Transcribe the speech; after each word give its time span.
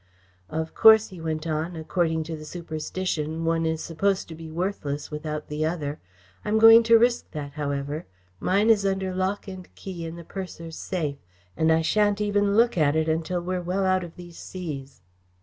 "Of 0.49 0.73
course," 0.73 1.09
he 1.09 1.21
went 1.21 1.45
on, 1.45 1.75
"according 1.75 2.23
to 2.23 2.35
the 2.35 2.43
superstition, 2.43 3.45
one 3.45 3.67
is 3.67 3.83
supposed 3.83 4.27
to 4.29 4.33
be 4.33 4.49
worthless 4.49 5.11
without 5.11 5.47
the 5.47 5.63
other. 5.63 5.99
I 6.43 6.49
am 6.49 6.57
going 6.57 6.81
to 6.89 6.97
risk 6.97 7.29
that, 7.33 7.51
however. 7.51 8.07
Mine 8.39 8.71
is 8.71 8.83
under 8.83 9.13
lock 9.13 9.47
and 9.47 9.67
key 9.75 10.07
in 10.07 10.15
the 10.15 10.23
purser's 10.25 10.75
safe, 10.75 11.19
and 11.55 11.71
I 11.71 11.83
sha'n't 11.83 12.19
even 12.19 12.57
look 12.57 12.79
at 12.79 12.95
it 12.95 13.07
until 13.07 13.41
we're 13.43 13.61
well 13.61 13.85
out 13.85 14.03
of 14.03 14.15
these 14.15 14.39
seas." 14.39 15.01